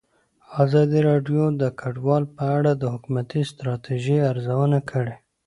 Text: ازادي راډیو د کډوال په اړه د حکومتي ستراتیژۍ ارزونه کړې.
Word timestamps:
ازادي 0.63 0.99
راډیو 1.09 1.43
د 1.61 1.63
کډوال 1.79 2.23
په 2.35 2.43
اړه 2.57 2.71
د 2.75 2.83
حکومتي 2.93 3.41
ستراتیژۍ 3.51 4.17
ارزونه 4.31 4.79
کړې. 4.89 5.15